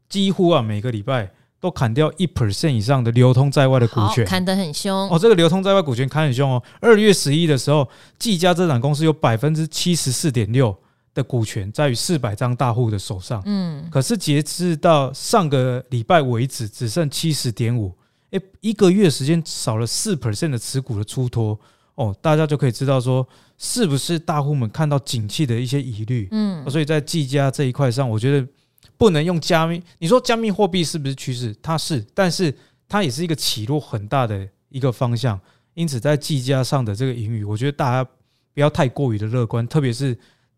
[0.10, 5.20] 几乎啊每个礼拜都砍掉一 percent 以上的流通在外的股权，砍得很凶哦。
[5.20, 6.62] 这个流通在外股权砍很凶哦。
[6.82, 7.88] 二月十一的时候，
[8.18, 10.76] 技嘉这档公司有百分之七十四点六。
[11.16, 17.96] 的股权在于四百张大户的手上，嗯，可是截至到上个礼拜为止，只剩七十点五，
[18.32, 21.58] 诶，一个月时间少了四 percent 的持股的出脱，
[21.96, 23.26] 哦，大家就可以知道说，
[23.58, 28.46] 是不是大户们看到景气的一些疑虑，嗯，所以在计价这一块上，我觉得
[28.98, 31.56] 不能用加密，你说加密货币是不是趋势？
[31.62, 32.54] 它是，但是
[32.90, 35.40] 它也是一个起落很大的一个方向，
[35.76, 38.10] 因此在计价上的这个盈余，我觉得大家
[38.54, 40.18] 不要太过于的乐观，特别是。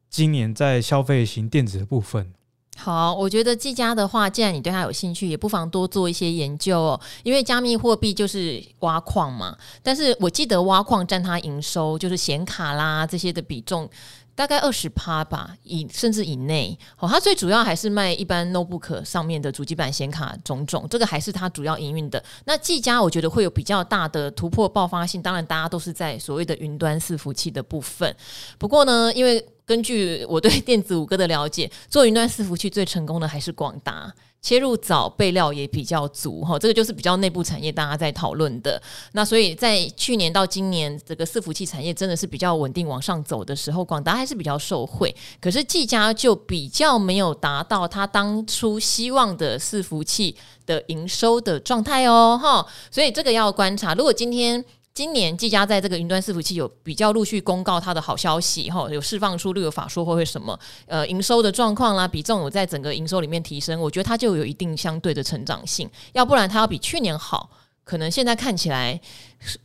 [0.10, 2.34] 今年在消费型电子的部分，
[2.78, 7.00] 好，我觉得技嘉的话，既然你对它有兴趣，也不妨多做一些研究哦。
[7.24, 13.90] 因为加密货币就是挖矿嘛，但是我记得挖矿占它营收，就是显卡啦这些的比重。
[14.36, 16.78] 大概二十趴吧，以甚至以内。
[17.00, 22.24] 哦，它最主要还是卖一般 notebook 上面的主机板显卡种种，这个还是它主要营运的。
[22.46, 28.16] 那技嘉我觉得会有比较大的突破爆发性，当然大家都是在所谓的云端伺服器的部分。
[28.60, 34.12] 不过呢，因为根据我对电子五哥的了解，做云端伺服器最成功的还是广达。
[34.40, 38.82] 切入早，备料也比较足哈，这个就是比较内部产业大家在讨论的。
[39.12, 45.14] 那所以在去年到今年，这个伺服器产业真的是比较稳定往上走的时候，广达还是比较受惠。
[45.42, 50.34] 可是技嘉就比较没有达到他当初希望的伺服器
[50.66, 53.94] 的营收的状态哦哈，所以这个要观察。
[53.96, 54.64] 如果今天。
[54.98, 67.48] 今年技嘉在这个云端伺服器有比较陆续公告它的好消息哈，有释放出六个法说会会什么呃营收的状况啦，比重有在整个营收里面提升，我觉得它就有一定相对的成长性，要不然它要比去年好，
[67.84, 69.00] 可能现在看起来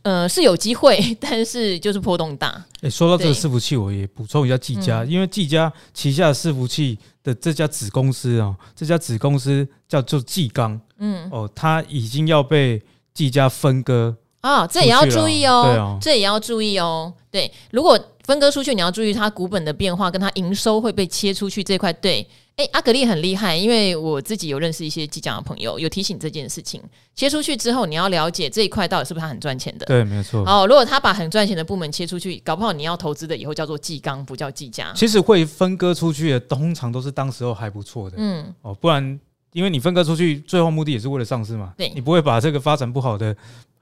[0.03, 2.49] 呃是有机会， 但是就是波动大。
[2.81, 12.79] 诶、欸，说到这个伺服器，我也补充一下技嘉，因为技嘉旗下的伺服器的这家子公司啊，这家子公司叫做技刚，嗯哦，它已经要被
[13.15, 14.15] 技嘉分割。
[14.43, 17.11] 啊、哦，这也要注意哦，哦这也要注意哦。
[17.31, 21.93] 对，如果分割出去，你要注意它股本的变化，跟它营收会被切出去这块。
[21.93, 22.27] 对，
[22.57, 26.81] 哎，阿格力很厉害，因为我自己有认识一些技嘉的朋友，有提醒这件事情。
[27.15, 29.85] 切出去之后，你要了解这一块到底是不是他很赚钱的。
[29.85, 30.43] 对，没错。
[30.45, 34.91] 哦，如果他把很赚钱的部门切出去，搞不好你要投资的以后叫做技刚，不叫技嘉。
[34.93, 38.17] 其实会分割出去的，通常都是当时候还不错的。
[38.19, 39.17] 嗯，哦，不然
[39.53, 41.73] 因为你分割出去，最后目的也是为了上市嘛。
[41.77, 43.33] 对，你不会把这个发展不好的。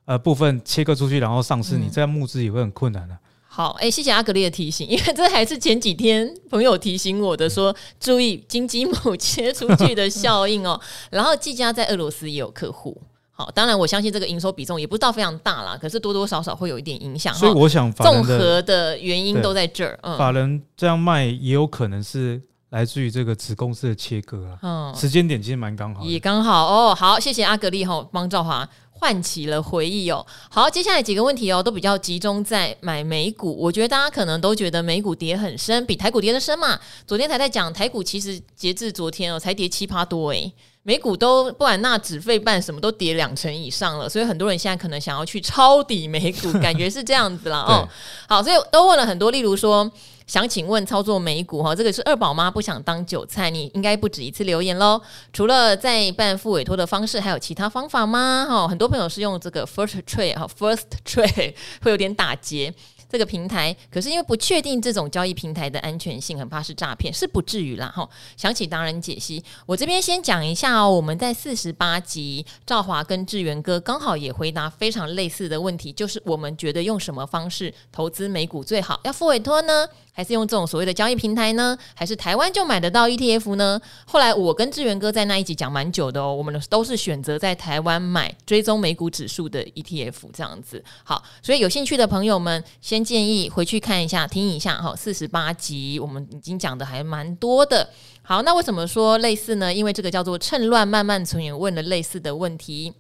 [0.06, 3.18] 呃，部分切割出去，然后上市，你这样募资也会很困难的。
[3.48, 10.80] 好，哎、欸，谢谢阿格丽的提醒，因为这还是前几天朋友提醒我的，说注意金鸡母切出去的效应哦。
[11.12, 13.00] 然后技嘉在俄罗斯也有客户，
[13.32, 17.34] 好，当然我相信这个营收比重也不到非常大啦，可是多多少少会有一点影响。
[17.34, 20.00] 所以我想，综合的原因都在这儿。
[20.02, 24.60] 嗯，法人这样卖也有可能是来自于这个子公司的切割啊。
[24.62, 26.94] 嗯，时间点其实蛮刚好，也刚好哦。
[26.94, 28.68] 好，谢谢阿格力哈，帮赵华。
[28.94, 30.24] 唤起了回忆哦。
[30.48, 33.52] 好，接下来几个问题哦，都比较集中在买美股。
[33.58, 36.80] 我觉得大家可能都觉得美股跌很深，比台股跌的深嘛。
[37.08, 40.54] 昨天才在讲台股，其实截至昨天哦，才跌七趴多诶。
[40.84, 47.90] 美股都不管纳指费半什么都跌两成以上了，所以很多人现在可能想要去抄底美股，感觉是这样子了哦。
[48.30, 49.92] 好，所以都问了很多，例如说。
[50.28, 55.02] 想请问操作美股哈，这个是二宝妈不想当韭菜，你应该不止一次留言喽。
[55.34, 58.46] 除了在办复委托的方式，还有其他方法吗？
[58.50, 61.54] 哈，很多朋友是用这个 First Trade 哈，First Trade
[61.84, 62.74] 会有点打结
[63.10, 68.08] 这个平台，可是因为不确定这种交易平台的安全性，很怕是诈骗，是不至于啦哈。
[68.38, 70.90] 想起达人解析，我这边先讲一下哦。
[70.90, 78.98] 我们在四十八集，赵华跟志源哥刚好也回答非常类似的问题，就是我们觉得用什么方式投资美股最好？
[79.04, 79.86] 要付委托呢？
[80.14, 81.78] 还是用这种所谓的交易平台呢？
[81.96, 83.80] 还是台湾就买得到 ETF 呢？
[84.06, 90.84] 后来我跟志源哥在那一集讲蛮久的哦，我们都是选择在台湾买追踪美股指数的 ETF 这样子。
[91.04, 97.90] 好，所以有兴趣的朋友们，先建议回去看一下、听一下哈，四十八集我们已经讲的还蛮多的。
[98.22, 99.74] 好，那为什么说类似呢？
[99.74, 102.94] 因为这个叫做趁乱慢慢存，也问了类似的问题。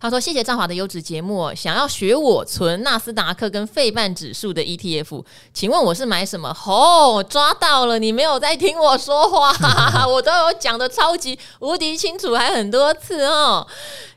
[0.00, 6.56] 他说：“谢谢赵华的优质节目，想要学我存纳斯达克跟费半指数的 ETF，请问我是买什么？
[6.66, 9.52] 哦，抓到了，你没有在听我说话，
[10.08, 13.66] 我都有讲的超级无敌清楚，还很多次哦。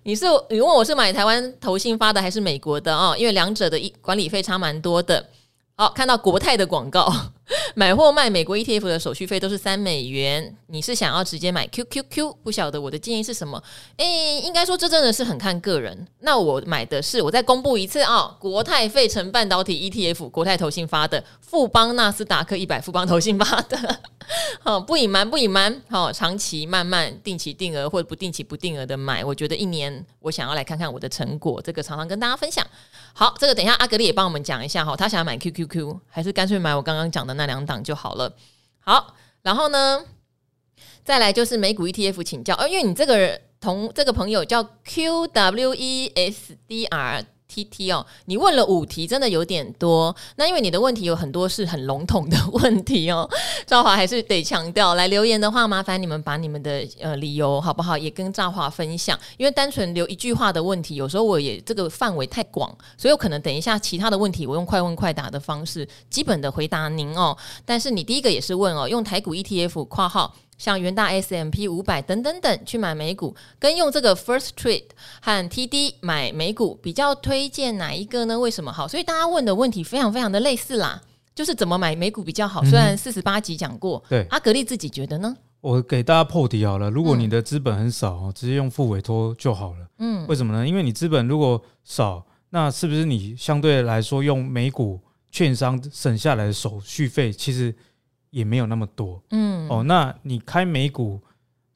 [0.03, 3.15] 你是你问我是买台湾投信发的还是美国的哦？
[3.17, 5.25] 因为两者的一管理费差蛮多的。”
[5.75, 7.11] 好，看到国泰的广告，
[7.75, 10.55] 买或卖美国 ETF 的手续费都是三美元。
[10.67, 12.37] 你是想要直接买 QQQ？
[12.43, 13.61] 不晓得我的建议是什么？
[13.97, 16.07] 诶、应该说这真的是很看个人。
[16.19, 23.99] 那我买的是，我再公布一次啊、国泰费城半导体 ETF，国泰投信发的，富邦纳斯达克一百，富邦投信发的。
[24.63, 25.81] 好，不隐瞒，不隐瞒。
[25.89, 32.65] 好，长期慢慢定期定额或者不定期不定额的买，我觉得一年我想要来看看我的成果，这个常常跟大家分享。
[33.13, 38.35] 好，这个等一下阿格力也帮我们讲一下哈，他想要买 QQQ 还是干脆买我刚刚讲的那两档就好了。
[38.79, 40.05] 好，然后呢，
[41.03, 46.05] 再来就是美股 ETF 请教，哦，因为你这个同这个朋友叫 QWESDR。
[47.53, 50.15] T T 哦，你问了五题，真的有点多。
[50.37, 53.29] 那因为你的问题有很多是很笼统的 问题哦，
[53.67, 59.19] 赵华还是得强调，来留言的话，麻烦你们把你们的呃理由好不好，也跟赵华分享。
[59.37, 67.37] 因为单纯留一句话的问题，有时候我也这个范围太广，所以我可能等一下其他的问题，我用快问快答的方式，基本的回答您哦。
[67.65, 70.33] 但是你第一个也是问哦，用台股 E T F 括号。
[70.63, 74.85] 像元大 S M P 五百等等等去买美股，跟用这个 First Trade
[75.21, 78.39] 和 T D 买美股比较推荐哪一个呢？
[78.39, 78.87] 为什么好？
[78.87, 81.01] 所以大家问的问题非常非常的类似啦，
[81.35, 82.61] 就是怎么买美股比较好。
[82.63, 85.35] 嗯、虽然四十八集讲过，对阿格力自己觉得呢？
[85.59, 89.85] 我给大家破题好了，如果你的资本很少，嗯、直接用副委托就好了。
[89.99, 90.65] 嗯，为什么呢？
[90.65, 97.75] 因为你资本如果少，那是不是你相对来说用美股券商省下来的手续费，其实？
[98.33, 101.21] 也没有那么多，嗯，哦，那你开美股，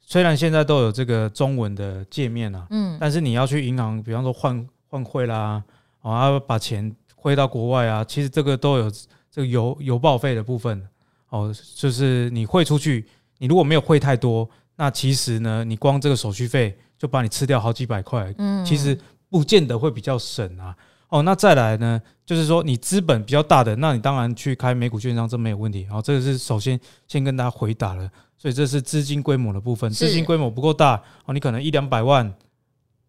[0.00, 5.62] 虽然现在都有这个中文的界面啊，嗯，但是你要去银行，比方说换换汇啦，
[6.00, 8.90] 哦，要把钱汇到国外啊，其实这个都有
[9.30, 10.82] 这个邮邮报费的部分，
[11.28, 13.06] 哦，就是你汇出去，
[13.38, 18.98] 你如果没有汇太多，那其实呢，你光这个手续费就把你吃掉好几百块，嗯，其实
[19.30, 20.74] 不见得会比较省啊。
[21.08, 25.86] 哦，那再来呢，就是说你资本比较大的，那你当然去开美股券商，这没有问题。
[25.86, 32.30] 好，这个是首先先跟大家回答了，所以这是资金规模的部分，资金规模不够大哦，你可能一两百万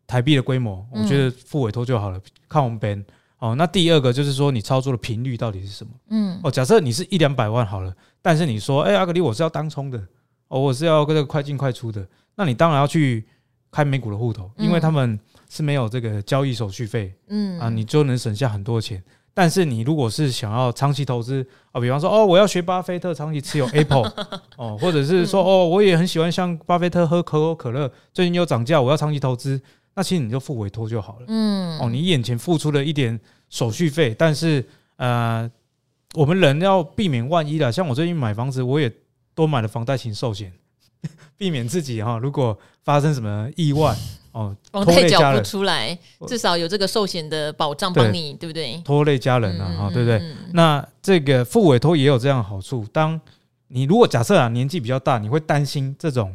[0.08, 3.06] 台币的规模，我觉得付委托就好了，看我们边。
[3.40, 5.92] 哦，那第二个就是说你操作的频率到底是什么？
[6.10, 10.02] 嗯，哦，假设你是一两百万好了，但是你说，哎，阿格里我是要当冲的，
[10.48, 13.26] 哦，我是要这个快进快出的，那你当然要去
[13.72, 15.20] 开美股的户头，因为他们。
[15.50, 17.60] 是没有这个交易手续费，嗯。
[17.60, 19.04] 啊，你就能省下很多钱。
[19.32, 24.12] 但是你如果是想要长期投资啊，比方说哦，我要学巴菲特长期持有 Apple
[24.58, 29.62] 哦，或者是说哦，我也很喜欢像巴菲特喝可口可乐，最近又涨价，我要长期投资，
[29.96, 31.80] 那其实你就付委托就好了，嗯。
[31.80, 33.18] 哦，你眼前付出了一点
[33.50, 35.50] 手续费，但是呃，
[36.16, 38.92] 我们人要避免万一啦，像我最近买房子，我也
[39.34, 40.52] 多买了房贷型寿险，
[41.38, 42.58] 避免自己哈，如果
[42.90, 43.96] 发生什么意外。
[44.32, 45.98] 哦，房贷缴不出来，
[46.28, 48.78] 至少有这个寿险的保障帮你，对，不对？
[48.86, 50.20] 拖累家人啊，哈、嗯，对不对？
[50.20, 52.86] 嗯、那这个付委托也有这样的好处。
[52.94, 53.20] 当
[53.70, 56.34] 你如果假设啊年纪比较大，你会担心这种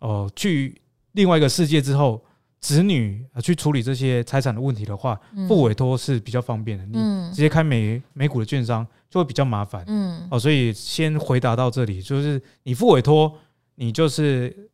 [0.00, 0.80] 哦、呃、去
[1.12, 2.20] 另外一个世界之后，
[2.60, 6.84] 子女去处理这些财产的问题的话，付委托是比较方便的。
[6.86, 6.98] 你
[7.30, 9.84] 直接开美美股的券商就会比较麻烦。
[9.86, 13.32] 嗯，哦，所以先回答到这里，就是你付委托，
[13.76, 14.68] 你就是。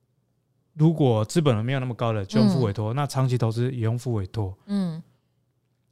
[0.78, 4.56] 如果资本没有那么高的，就用付委托；嗯、那长期投资也用付委托。
[4.66, 5.02] 嗯，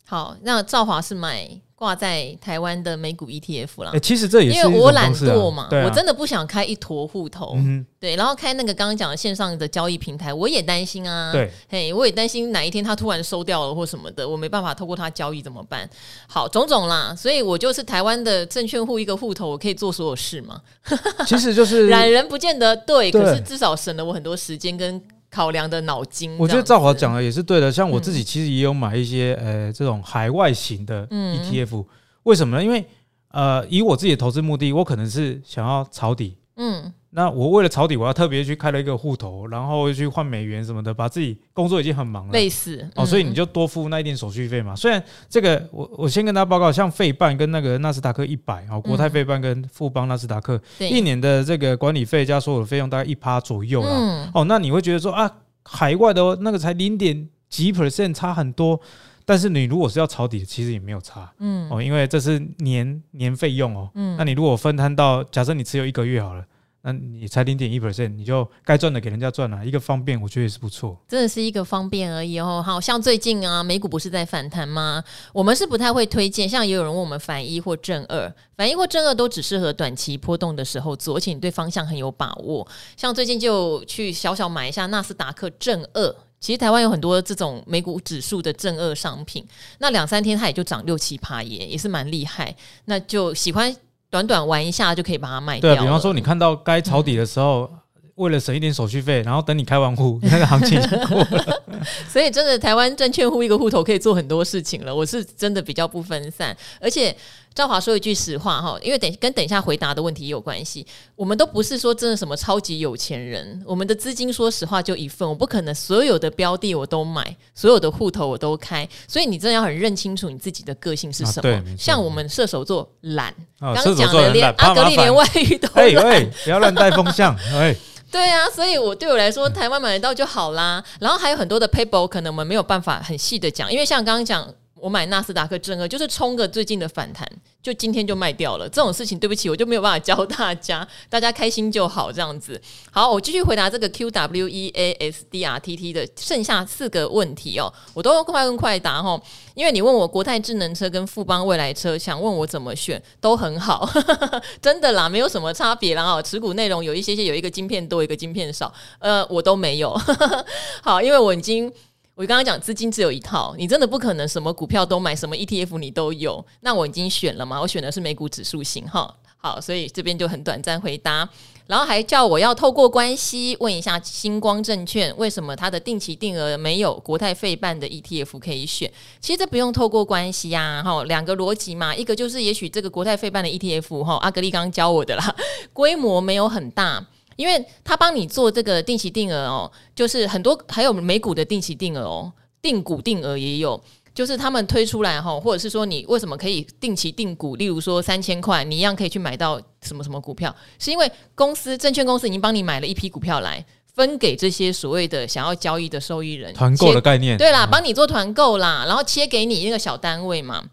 [0.06, 1.60] 好，那兆华是买。
[1.78, 7.54] 挂在台湾的美股 ETF 啦，哎，其实这也是因为我懒惰嘛，我真的不想开一坨户头，
[8.00, 15.86] 对，然后开那个刚刚讲的线上的交易平台，我也担心啊，对，嘿，我也担心哪一天他突然收掉了或什么的，我没办法透过他交易怎么办？
[16.26, 20.58] 好，种种啦，所以我就是台湾的证券户一个户头，我可以做所有事嘛。
[21.28, 24.98] 其实就是懒人不见得对，可是至少省了我很多时间跟。
[25.30, 27.70] 考量的脑筋，我觉得赵华讲的也是对的。
[27.70, 31.84] 像我自己其实也有买一些呃这种海外型的 ETF，
[32.22, 32.64] 为什么呢？
[32.64, 32.84] 因为
[33.30, 44.76] 呃以我自己的投资目的，我可能是想要抄底，嗯，那我为了抄底，我要特别去开了一个户头，然后去换美元什么的，把自己工作已经很忙了，类似、嗯、哦，所以你就多付那一点手续费嘛。
[44.76, 53.88] 虽然这个我我先跟大家报告，像费半跟那个纳斯达克一百啊，国泰费半跟富邦纳斯达克、嗯、一年的这个管理费加所有的费用大概一趴左右啦。
[53.90, 55.30] 嗯、哦，那你会觉得说啊，
[55.64, 58.78] 海外的那个才零点几 percent 差很多。
[59.24, 61.66] 但是你如果是要抄底，其实也没有差，嗯。
[61.70, 66.44] 哦，因为这是年年费用哦，嗯，那你如果分摊到，假设你持有一个月好了，
[66.86, 72.62] 那你才零点一 percent，你就该赚的给人家赚了，一个方便，我觉得也是不错，真的是一个方便而已哦。
[72.64, 75.02] 好像最近啊，美股不是在反弹吗？
[75.32, 82.64] 我们是不太会推荐，像也有人问我们反一或正二，反一或正二都只适合短期波动的时候做，而且你对方向很有把握。
[82.96, 86.14] 像最近就去小小买一下纳斯达克正二。
[86.38, 89.44] 其实台湾有很多这种美股指数的正二商品，
[89.78, 92.54] 那两三天它也就涨六七趴耶，也是蛮厉害。
[92.84, 93.74] 那就喜欢
[94.10, 95.74] 短短玩一下就可以把它卖掉。
[95.74, 97.78] 对，比方说你看到该抄底的时候，嗯、
[98.16, 101.62] 为了省一点手续费，然后等你开完户， 那个行情就过了。
[102.10, 104.94] 所以真的台湾证券户一个户头可以做很多事情了。
[104.94, 107.16] 我是真的比较不分散，而且。
[107.56, 110.86] 赵华说一句实话哈，因为等跟等一下回答的问题也有关系。
[111.14, 118.86] 我们都不是说真的什么超级有钱人，我们的资金说实话就一份，我不可能所有的标的我都买，所有的户头我都开。
[119.08, 121.50] 所以你真的要很认清楚你自己的个性是什么。
[121.50, 127.74] 啊、像我们射手座懒，刚讲的连阿格力连外遇都懒， 哎，不要乱带风向，哎，
[128.16, 130.82] 对啊，所以我对我来说，台湾买得到就好啦。
[131.00, 134.54] 然后还有很多的 paper 可能我们没有办法很细的讲，因为像刚刚讲。
[134.78, 137.26] 我买纳斯达克正二，就是冲个最近的反弹，
[137.62, 138.68] 就今天就卖掉了。
[138.68, 142.60] 这种事情，对不起，我就没有办法教大家，大家开心就好，这样子。
[142.90, 149.18] 好，我继续回答这个 Q W E A S D R T T 的剩下四个问题哦，我都快问快答哈。
[149.54, 153.88] 因为你问我国泰智能车跟富邦未来车，想问我怎么选，都很好，
[154.60, 156.04] 真的啦，没有什么差别啦。
[156.04, 159.98] 哦，持股内容有一些些，有一个晶片多，一个晶片少，呃，我都没有。
[160.84, 161.72] 好，因为我已经。
[162.16, 166.42] 我刚刚讲资金只有一套，你真的不可能什么股票都买，什么 ETF 你都有。
[166.60, 169.14] 那我已经选了嘛，我选的是美股指数型哈。
[169.36, 171.28] 好，所以这边就很短暂回答，
[171.66, 178.90] 然后还叫我要透过关系问一下星光证券，为什么它的定期定额没有国泰费半的 ETF 可以选？
[179.20, 185.36] 其实这不用透过关系呀，哈，两个逻辑嘛，一个就是也许这个国泰费半的 ETF 哈，阿格力刚教我的啦，
[185.74, 187.06] 规模没有很大。
[187.36, 193.80] 因为他帮你做这个定期定额哦，就是很多还有美股的定期定额哦，定股定额也有，
[194.14, 203.64] 就是他们推出来哈，或者是说你为什么可以定期定股，例如说三千块，你一样可以去买到什么什么股票，是因为公司证券公司已经帮你买了一批股票来
[203.94, 210.64] 分给这些所谓的想要交易的受益人，团购的概念，对啦，帮你做团购啦，然后切给你那个小单位嘛，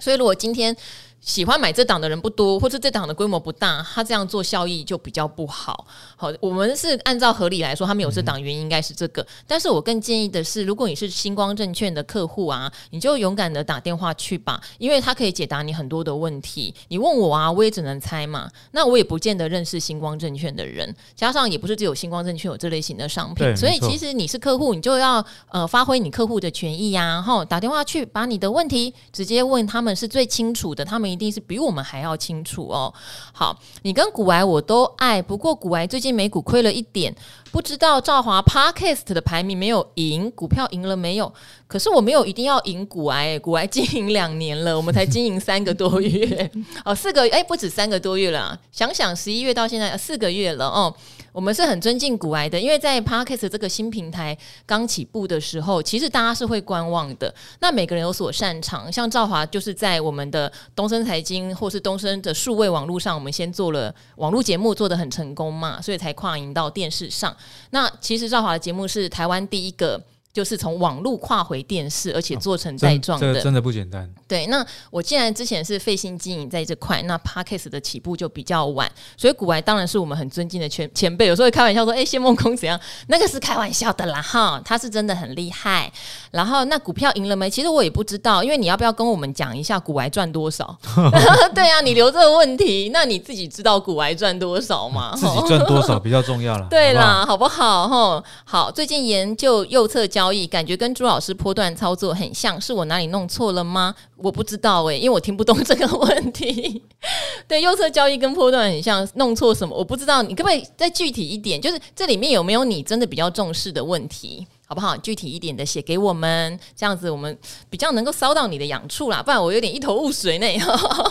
[0.00, 0.76] 所以如果今天。
[1.20, 5.86] 喜欢买这档的人不多，或者这档的规模不大，他这样做效益就比较不好。
[6.16, 9.24] 好，我们是按照合理来说，他们有这档原因应该是这个。
[9.46, 16.74] 但是我更建议的是，如果你是星光证券的客户啊，你就勇敢的打电话去吧，因为他可以解答你很多的问题。
[16.88, 18.50] 你问我啊，我也只能猜嘛。
[18.70, 31.09] 那我也不见得认识星光证券的人，加上也不是只有星光证券有这类型的商品，所以其实你是客户，你就要呃发挥你客户的权益呀，然后，打电话去把你的问题直接问他们是最清楚的，他们。
[31.10, 32.92] 一定是比我们还要清楚哦。
[33.32, 37.14] 好，你跟股癌我都爱，不过股癌最近美股亏了一点，
[37.52, 41.32] 不知道赵华 Podcast 的排名没有赢，股票赢了没有？
[41.66, 46.50] 可是我没有一定要赢股癌，股癌 经营两年了，我们才经营三个多月
[46.84, 50.94] 哦，四个哎，不止三个多月了，想想十一月到现在四个月了哦。
[51.32, 54.36] 我们是很尊敬股癌的，因为在 Podcast 这个新平台
[54.66, 57.32] 刚起步的时候，其实大家是会观望的。
[57.60, 67.34] 那每个人有所擅长，像赵华就是在我们的东森财经或是东森的数位网络上，我们先做了网络节目，做得很成功嘛，所以才跨营到电视上。
[67.70, 70.02] 那其实赵华的节目是台湾第一个。
[70.32, 74.08] 就是从网络跨回电视，而且做成带状的，真的不简单。
[74.28, 81.26] 对，那我既然之前是费心经营在这块，那 Podcast 的起步就比较晚，所以股癌当然是我们很尊敬的前前辈。
[81.26, 82.78] 有时候会开玩笑说：“哎，谢梦空怎样？”
[83.08, 85.92] 那个是开玩笑的啦，哈，他是真的很厉害。
[86.30, 87.50] 然后那股票赢了没？
[87.50, 90.78] 其实我也不知道，因为你要不要跟我们讲一下股癌赚多少？
[91.52, 95.12] 对啊，你留这个问题，那你自己知道股癌赚多少吗？
[95.16, 96.66] 自己赚多少比较重要了。
[96.70, 97.88] 对啦，好不好？
[97.88, 100.19] 哈，好，最近研究右侧交。
[100.20, 103.94] 交易感觉跟朱老师波段操作很像，是我哪里弄错了吗？
[104.16, 106.82] 我不知道诶、欸，因为我听不懂这个问题。
[107.48, 109.74] 对，右侧交易跟波段很像，弄错什么？
[109.74, 111.58] 我不知道，你可不可以再具体一点？
[111.58, 114.94] 就是这里面有没有你真的比较重视的问题，好不好？
[114.98, 117.38] 具体一点的写给我们，这样子我们
[117.70, 119.22] 比较能够搔到你的痒处啦。
[119.22, 120.46] 不然我有点一头雾水呢。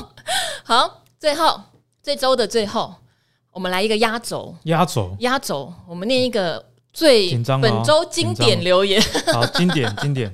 [0.64, 1.60] 好，最后
[2.03, 2.93] 这周的最后。
[3.51, 6.64] 我们来一个压轴，压轴，压轴，我们念一个
[7.00, 9.02] 最紧张本周经典留言。
[9.34, 10.30] 好，经典， 经典。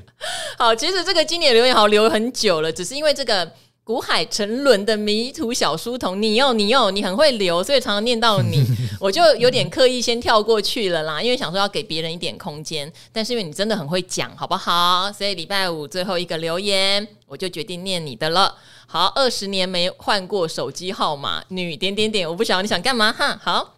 [0.57, 3.51] 好，其实这个经典留言好留很久了，只是因为这个。
[3.86, 8.66] 古海沉沦的迷途小书童，你又你又你很会留，所以常常念到你，
[8.99, 12.91] 我就有点刻意先跳过去了啦，因为想说要给别人一点空间。
[13.13, 15.11] 但是因为你真的很会讲，好不好？
[15.11, 18.55] 所以礼拜五最后一个留言，我就决定念你的了。
[18.88, 23.39] 好，二十年没换过手机号码，女点点点，我不晓得你想干嘛哈。
[23.43, 23.76] 好。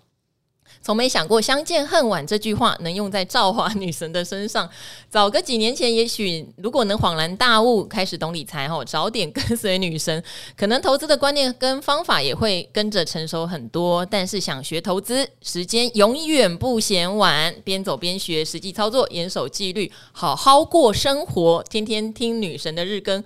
[0.88, 4.70] 从没想过“相见恨晚”这句话能用在赵华女神的身上。
[5.10, 10.24] 早个几年前，也许如果能恍然大悟，开始懂理财后，早点跟随女神，
[10.56, 14.06] 可能投资的观念跟方法也会跟着成熟很多。
[14.06, 23.22] 但是想学投资，时间永远不嫌晚，边走边学，实际操作，严守纪律，好好过生活，天天听女神的日更。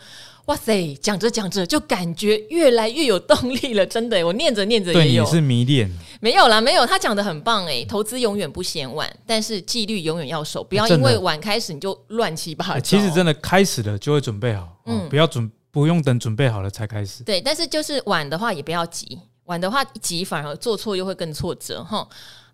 [0.46, 5.24] 哇塞，讲着讲着就感觉越来越有动力了，真的，我念着念着也有。
[5.24, 5.90] 对，你是迷恋。
[6.20, 12.80] 没有啦，没有，他讲的很棒诶，投资永远不嫌晚，但是纪律永远要守，不要因为晚开始你就乱七八糟。
[12.80, 17.24] 其实真的开始了就会准备好，嗯，不要准不用等准备好了才开始。
[17.24, 22.08] 对，但是就是晚的话也不要急，晚的话急反而做错又会更挫折哈。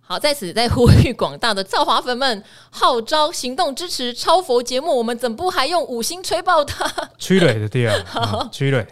[0.10, 4.97] 好，在此再呼吁广大的造华粉们，号召行动支持超佛节目。
[4.97, 6.89] 我们怎不还用五星吹爆它？
[7.20, 8.88] 催泪的第二， 好，催泪。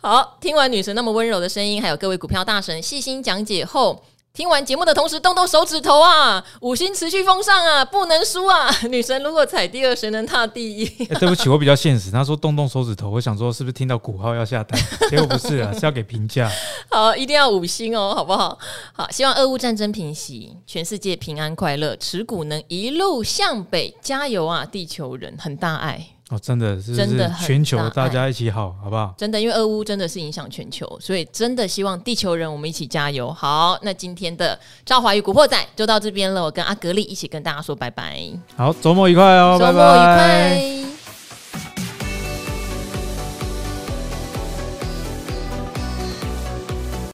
[0.00, 4.00] 好，听完女神那么温柔的声音，还有各位股票大神细心讲解后。
[4.36, 6.44] 听完节目的同时，动动手指头啊！
[6.60, 8.68] 五星持续奉上啊，不能输啊！
[8.90, 10.84] 女神如果踩第二，谁能踏第一？
[11.06, 12.10] 欸、对不起，我比较现实。
[12.10, 14.76] 他说动动手指头，我想说是不是听到鼓号要下单？
[15.08, 16.50] 结果不是啊，是要给评价。
[16.90, 18.58] 好，一定要五星哦，好不好？
[18.92, 24.64] 好，希望俄乌战争平息，全世界平安快乐，持股能一路向北，加油啊！
[24.64, 26.13] 地球人，很大爱。
[26.30, 29.14] 哦，真的是，真的全球大家一起好，好不好？
[29.18, 33.30] 真的，因为俄乌真的是影响全球，所以真的希望地球人我们一起加油。
[33.30, 38.18] 好，那今天的赵华与古惑仔就到这边了，我跟阿格力一起跟大家说拜拜。
[38.56, 39.86] 好，周末愉快哦，周末愉快。
[39.86, 40.93] 拜拜。